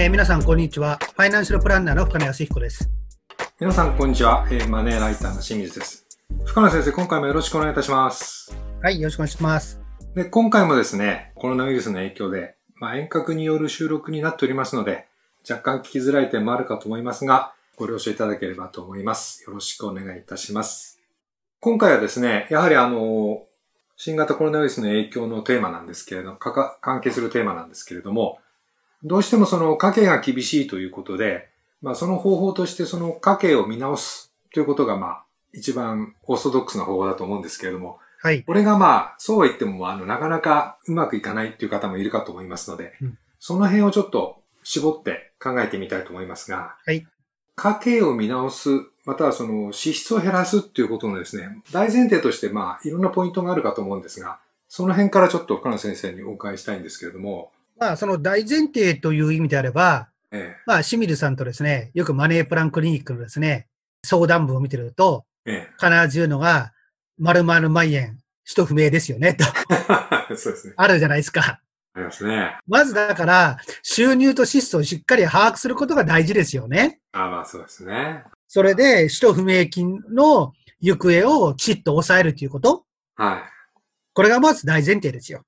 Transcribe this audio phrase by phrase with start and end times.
[0.00, 0.98] えー皆さん、こんにちは。
[1.14, 2.90] ファイナンシャルプランナーの深野康彦です。
[3.60, 4.48] 皆さん、こんにちは。
[4.50, 6.06] えーマネーライターの清水です。
[6.46, 8.56] 深野先生、今回もよろしくお願いいたします。
[8.82, 9.78] はい、よろしくお願いします。
[10.14, 15.06] で、今回もですね、コロナウイルスの影響で、まあ、遠隔による収録になっておりますので、
[15.46, 19.44] 若干聞きづらい点もあるかと思いますが、ご了承いただければと思います。
[19.44, 20.98] よろしくお願いいたします。
[21.60, 23.42] 今回はですね、やはりあの、
[23.98, 28.38] 新型コロナウイルスの影響のテーマなんですけれど、かか関係するテーマなんですけれども、
[29.04, 31.48] どうしてもその家計が厳しいということで、
[31.82, 38.42] まあその方法としてその家計を見直すということがまあ一番オーソドックスな方法だと思うんですけれども、はい。
[38.42, 47.06] これがまあ、そうは言っても、あの、なかなかうまくいかないっていう方もいるかと思いますので、うんその辺をちょっと絞って考えてみたいと思いますが、はい
[47.56, 48.70] 家計を見直す、
[49.04, 54.38] またはその支出を減らすっていうことのですね、大前提としてまあ、いろんなポイントがあるかと思うんですが、
[54.68, 63.68] その辺からちょっと深野先生にお伺いしたいんですけれども、まあ、その大前提という意味であれば、えまあ、清水さんとですね、よくマネープランクリニックのですね、
[64.04, 66.74] 相談文を見てると、え、え必ず言うのが、
[67.18, 69.44] 〇〇万円、使途不明ですよね、と、
[70.30, 70.36] え。
[70.36, 70.74] そうですね。
[70.76, 71.60] あるじゃないですか。
[71.94, 72.58] ありますね。
[72.66, 77.00] まずだから、収入と支出をしっかり把握することが大事ですよね。
[77.12, 78.24] あまあそうですね。
[78.46, 82.84] それで、使途不明金の行方をきちっと抑えるということ。
[83.16, 83.42] はい。
[84.12, 85.44] これがまず大前提ですよ。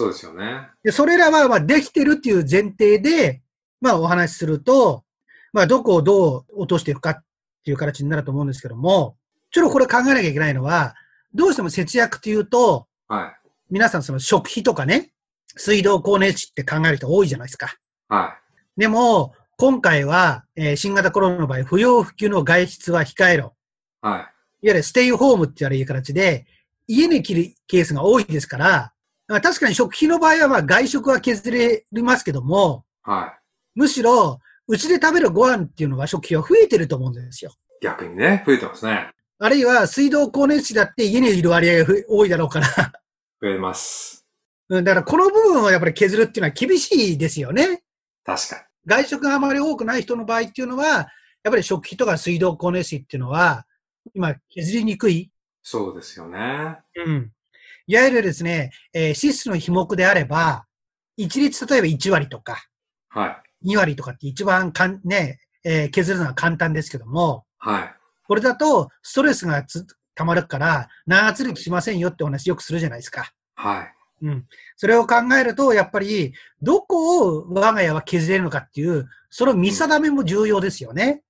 [0.00, 0.68] そうですよね。
[0.82, 3.42] で、それらは、まあ、できてるっていう前提で、
[3.82, 5.04] まあ、お話しすると、
[5.52, 7.24] まあ、どこをどう落としていくかっ
[7.64, 9.16] ていう形になると思うんですけども、
[9.50, 10.94] ちょっとこれ考えなきゃいけないのは、
[11.34, 13.48] どうしても節約っていうと、はい。
[13.68, 15.12] 皆さんその食費とかね、
[15.54, 17.76] 水道光熱費って考える人多いじゃないですか。
[18.08, 18.38] は
[18.78, 23.54] でも、今回は、えー新型コロナの場合、不要不急の外出は控えろ。
[24.02, 24.06] い。
[24.06, 24.18] はい。
[24.18, 24.28] いわ
[24.62, 26.46] ゆるステイホームって言われる形で、
[26.86, 28.92] 家に切るケースが多いですから、まあ
[29.40, 33.38] 確かに食費の場合はまあ外食は削れますけども、は
[33.74, 37.52] むしろ、うちで食べるご飯っていうのは食費は増えてると思うんですよ。
[37.80, 37.84] い。
[37.84, 39.10] 逆にね、増えてますね。
[39.38, 42.66] あるいは水道光熱費だって家にいる割合がふ多いだろうから。
[43.40, 44.26] 増えます。
[44.68, 47.82] うんだからこの部分をやっぱり削るっていうのは厳しいですよね。
[48.24, 48.62] 確かに。
[48.86, 51.06] 外食があまり多くない人の場合っていうのは、やっ
[51.50, 53.66] ぱり食費とか水道光熱費っていうのは、
[54.14, 55.30] 今削りにくい。
[55.62, 56.78] そうですよね。
[56.94, 57.32] うん。
[57.90, 60.64] いわゆるですね、えー支出の費目であれば、
[61.16, 62.64] 一律例えば1割とか、
[63.08, 63.72] はい。
[63.72, 67.94] 2割とかって一番かん、ね、えー削るのは簡単ですけども、はい。
[68.28, 69.84] これだとストレスがつ
[70.14, 73.32] 溜まるから長続きしませんよってお話よくするじゃないですか。
[73.56, 73.94] はい。
[74.22, 74.46] うん。
[74.76, 81.22] それを考えると、やっぱり、どこを我が家は削れるのかっていう、その見定めも重要ですよね。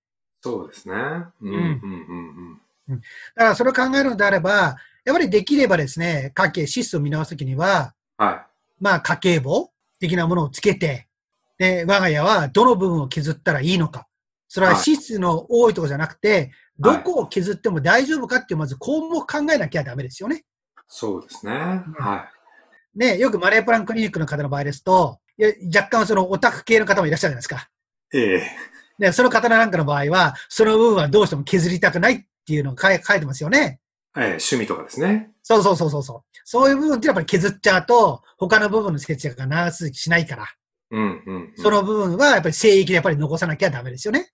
[0.42, 0.94] そうですね。
[0.94, 3.00] うん、うん、うん、うん。
[3.00, 3.04] だ
[3.36, 8.46] からそれを考えるのであれば、やっぱりできればですね、家計、支出を見直すときには、は
[8.78, 11.08] まあ家計簿的なものをつけて、
[11.58, 14.06] で、我が家はどの部分を削ったらいいのか。
[14.48, 20.36] それははい支出の多いところじゃなくて、どはいこを削っても大丈夫かっていう、まず項目考えなきゃダメですよね。
[20.36, 20.42] い。
[20.88, 21.52] そうですね。
[21.98, 22.28] は
[22.94, 27.68] ね、よくマネープランクリニックの方の場合ですと、いや若干そのオタク系の方もいらっしゃるじゃないですか。
[28.12, 28.18] い。
[28.18, 28.42] ええ
[29.00, 33.79] で、その方なんかの場合は、その部分はどうしても削りたくないっていうのを書いてますよね。
[34.16, 35.30] ええ趣味とかですね。
[35.42, 36.38] そうそうそうそうそう。
[36.44, 40.46] そういう部分ってやっぱり削っちゃうと、他の部分の節約が長続きしないから、
[40.90, 41.22] うん、うん。
[41.26, 44.30] うんその部分はやっぱり聖域でやっぱり残さなきゃダメですよね。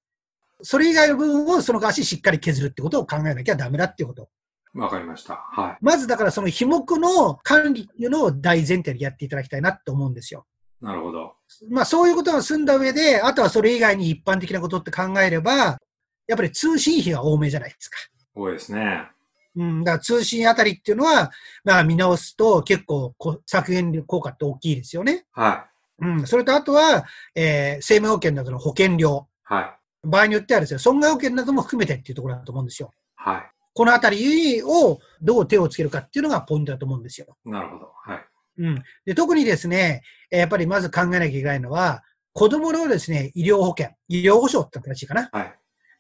[0.63, 4.29] それ以外の部分をその足ししっかり削るってことを考えなきゃダメだっていうこと。
[4.75, 5.35] わかりました。
[5.35, 10.47] はまずだからその費目の管理っていうのを大前提でやっていただきたいなって思うんですよ。
[10.83, 10.85] い。
[10.85, 11.35] なるほど。
[11.71, 15.79] まあそういうことが済んだ上で、あとはそれ以外に一般的なことって考えれば、
[16.27, 17.99] やっぱり通信費が多めじゃないですか。
[18.35, 19.09] 多いですね。
[19.56, 21.31] うん、だから通信あたりっていうのは、
[21.65, 25.25] まあ見直すと結構こ削減効果って大きいですよね。
[25.33, 25.67] は
[25.99, 26.27] うん。
[26.27, 29.27] それとあとは、えー生命保険などの保険料。
[29.50, 29.55] い。
[29.55, 30.09] はい。
[30.09, 32.93] 場合によってはですね、損害保険なども含めてっていうところだと思うんですよ。
[33.16, 33.39] は
[33.72, 37.37] このあたりをどう手をつけるかっていうのがポイントだと思うんですよ。
[37.45, 37.50] い。
[37.50, 37.93] なるほど。
[37.95, 38.25] はい。
[38.59, 38.83] うん。
[39.05, 42.03] で、特にですね、えーやっぱりまず考えなきゃいけないのは、
[42.33, 45.31] 子供のですね、医療保険、医療保障って形かな。
[45.33, 45.54] はい。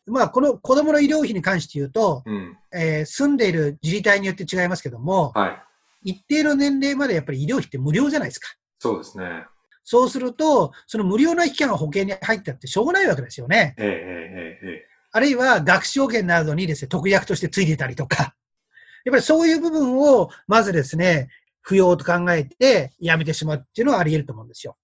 [0.06, 2.56] まあ、この子供の医療費に関して言うと、うん。
[2.72, 6.10] えー住んでいる自治体によって違いますけども、はい。
[6.12, 8.48] 一定の年齢までやっぱり医療費って無料じゃないですか。
[8.78, 9.44] そうですね。
[9.82, 13.74] そうすると、その無料な期間が保険に入ったってしょうがないわけですよね。
[13.78, 18.34] ええええええあるいは学習保険などにですね、特約としてついてたりとか。
[19.04, 21.30] やっぱりそういう部分を、まずですね、
[21.62, 24.76] 不要と考えてやめてしまうっていうのはあり得ると思うんですよ。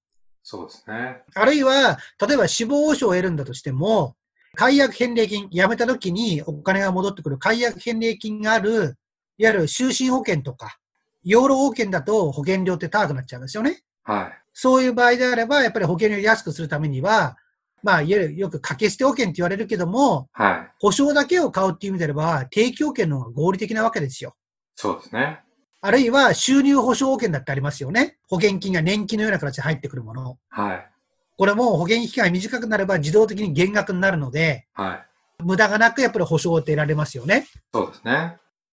[0.43, 1.23] そうですね。
[1.35, 4.17] あるいは、例えば死亡保障を得るんだとしても、
[4.55, 8.97] 解約返礼金、辞めた時にお金が戻ってくる解約返礼金がある、
[9.39, 10.79] いわゆる就寝保険とか、
[11.25, 13.83] 養老保険だと保険料って高くなっちゃうんですよね。
[14.05, 14.43] はい。
[14.53, 17.37] そういう場合であれば、やっぱり保険料を安くするためには、
[17.83, 20.73] まあ、いわゆるよく掛け捨て保険って言われるけども、はい。
[20.79, 24.35] 保証だけを買うっていう意味であれば、定期保険の方が合理的なわけですよ。
[24.77, 25.41] そうですね。
[25.81, 28.19] あるいは収入保証保険だってありますよね。
[28.29, 30.39] 保険金が年金のような形で入ってくるもの。
[30.49, 30.92] はい。
[31.37, 35.45] これも保険期間が短くなれば自動的に減額になるので、はい。
[35.45, 37.47] 無駄がなくやっぱり保証を得られますよね。
[37.73, 38.37] そうですね。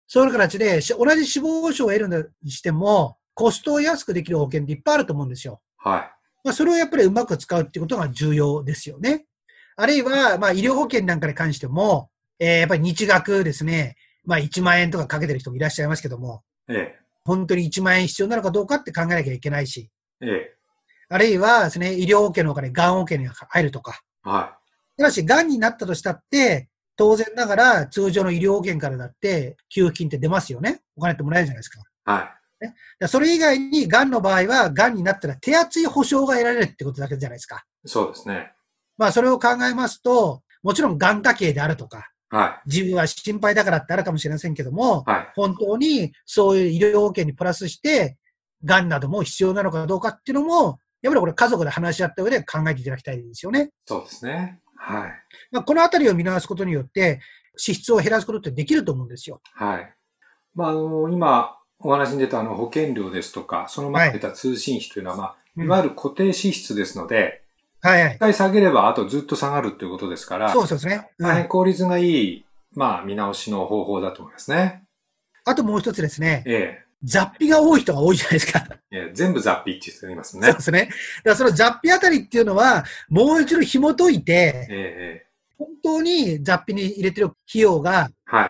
[0.08, 5.62] そういう形で、し同じ死亡保障を得るにしても、コストを安くできる保険っていっぱいあると思うんですよ。
[5.78, 6.00] はい。
[6.44, 9.26] まあ、それをやっぱりうまく使うっていうことが重要ですよね。
[9.76, 12.10] あるいは、まあ、医療保険なんかに関しても、
[12.40, 13.96] えーやっぱり日額ですね、
[14.26, 16.96] まあ、1万円とかかけてる人もいらっしゃいますけども、え
[17.26, 19.90] 本当に1万円必要なのかどうかって考えなきゃいけないし、
[20.22, 20.28] え。
[20.28, 20.58] ええ。
[21.14, 24.02] あるいはですね、医療保険のお金、がん保険に入るとか。
[24.24, 24.58] は
[24.98, 30.82] ただし、がんになったとしたって、当然ながら通常の医療保険からだって給付金って出ますよね。
[30.96, 31.84] お金ってもらえるじゃないですか。
[32.06, 32.32] は
[32.62, 32.74] い。
[32.98, 37.64] らそれ以外に、がんの場合は、がんになったら手厚い保証が得られるってことだけじゃないですか。
[37.86, 38.52] そうですね。
[38.98, 45.32] まあ、それを考えますと、もちろん、がん家系であるとか、は自分は心配だからってあるかもしれませんけどもい。、はい。
[45.36, 48.18] 本当にそういう医療保険にプラスして、
[48.64, 53.70] がんなども必要なのかどうかっていうのも、やっぱりこれ家族で話し合った上で考えていただきたいですよね。
[53.86, 54.60] そうですね。
[54.76, 55.12] はい。
[55.52, 57.20] まあ、このあたりを見直すことによって、
[57.56, 59.42] 支出を減らすことってできると思うんですよ。
[59.54, 59.94] はい。
[60.56, 67.44] まあ、あの、今、お話に出たあの保険料ですとか、その前に出た通信費というのは、まあ、うんいわゆる固定支出ですので、
[67.82, 68.20] はいはい一。
[68.20, 71.12] 回下げれば、あとずっと下がるということですから、そうですね。
[71.20, 72.46] うん大変効率がいい、
[72.76, 74.84] まあ、見直しの方法だと思いますね。
[75.46, 78.66] あともう一つですね、え雑費が多い人が多いじゃないですか。
[78.92, 78.98] え。
[78.98, 80.56] ええ全部雑費って言っていますねそう。
[80.56, 80.80] ですね。
[80.82, 80.96] だか
[81.26, 88.10] らその雑費あたりっていうのは、もう一度紐解いて、えええ本当に雑費に入れてる費用が。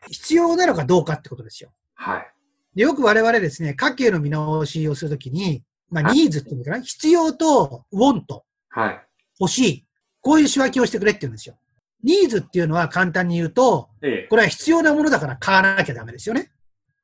[0.09, 1.71] 必要なのかどうかってことですよ。
[1.95, 2.27] はい。
[2.75, 9.01] でよく我々ですね、家計の見直しをするときに、まあ、はいニーズっていうのかな、必要と、ウォント、はい。
[9.39, 9.85] 欲しい。
[10.21, 11.55] こういう仕分けをしてくれって言うんですよ。
[12.03, 14.27] ニーズっていうのは簡単に言うと、ええ。
[14.29, 16.51] これは必要なものだから買わなきゃダメですよね。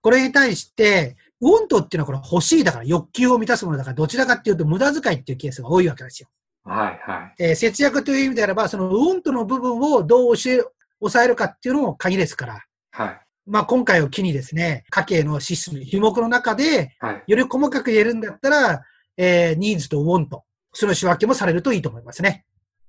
[0.02, 6.30] これに対して、ウォントっていうのはこれ欲しいだから欲求を満たすものだからどちらかっていうと無駄遣いっていうケースが多いわけですよ。
[6.64, 7.00] はい。
[7.10, 7.44] はい。
[7.44, 10.64] えー節約という意味であれば、そのウォントの部分をどう教え、
[11.00, 12.64] 抑えるかっていうのも鍵ですから。
[12.92, 13.20] はい。
[13.48, 17.24] まあ今回を機にですね、家計の支出の費目の中で、はい。
[17.26, 18.84] より細かく言えるんだったら、
[19.18, 20.44] えーニーズとウォント、
[20.74, 22.46] その仕分けもされるといいと思いますね。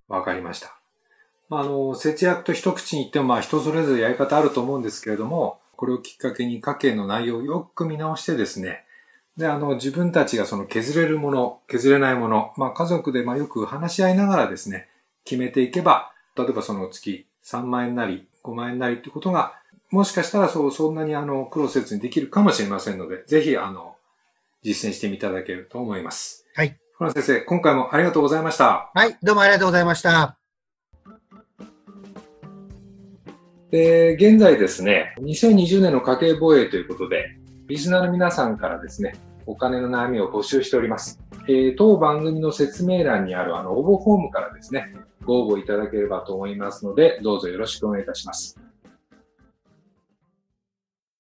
[0.08, 0.81] わかりました。
[1.49, 8.84] まあ、あの、節約と一口に言っても、まあ、人それぞれやり方あると思うんですけれども、これをきっかけに家計の内容をよく見直してですね、
[9.38, 14.90] で、あの、自分たちがその削れるもの、削れないもの、まあ、家族でまあよく話し合いながらですね、
[15.24, 19.54] 決めていけば、例えばその月3万円なり5万円なりってことが、
[19.90, 23.96] もしかしたらそう、そんなにあの、苦労せずにできるかもしれませんので、ぜひ、あの、
[24.62, 26.44] 実践していただけると思います。
[26.54, 26.78] はい。
[26.98, 28.90] フラン先生、今回もありがとうございました。
[28.92, 30.39] はい、どうもありがとうございました。
[33.70, 37.37] で、現在ですね、2020年の家計防衛ということで、
[37.69, 39.14] リスナーの皆さんからですね、
[39.46, 41.20] お金の悩みを募集しております。
[41.49, 44.94] えー当番組の説明欄にあるあの応募フォームからですね、
[45.25, 48.58] ご応募いただければと思いますので、どうぞよろしくお願いいたします。